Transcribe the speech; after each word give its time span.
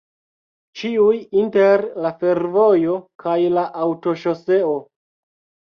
Ĉiuj 0.79 1.17
inter 1.41 1.83
la 2.07 2.13
fervojo 2.23 2.99
kaj 3.27 3.39
la 3.59 3.69
aŭtoŝoseo. 3.87 4.77